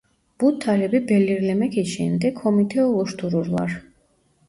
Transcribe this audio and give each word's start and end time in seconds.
Bu 0.41 0.59
talebi 0.59 1.09
belirlemek 1.09 1.77
için 1.77 2.21
de 2.21 2.33
komite 2.33 2.83
oluştururlar. 2.85 3.81